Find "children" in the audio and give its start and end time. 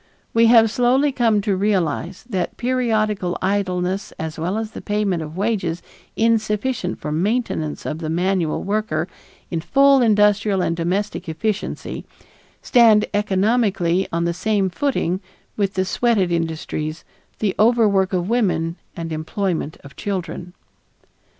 19.95-20.55